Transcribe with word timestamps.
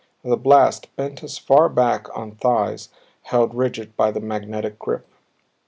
The 0.23 0.35
blast 0.35 0.95
bent 0.95 1.23
us 1.23 1.37
far 1.37 1.69
back 1.69 2.07
on 2.17 2.31
thighs 2.31 2.89
held 3.21 3.53
rigid 3.53 3.95
by 3.95 4.09
the 4.09 4.19
magnetic 4.19 4.79
grip. 4.79 5.07